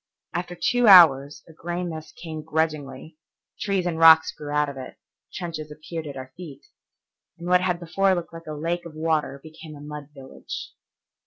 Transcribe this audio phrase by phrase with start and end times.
[0.33, 3.19] After two hours a gray mist came grudgingly,
[3.59, 4.97] trees and rocks grew out of it,
[5.31, 6.65] trenches appeared at our feet,
[7.37, 10.73] and what had before looked like a lake of water became a mud village.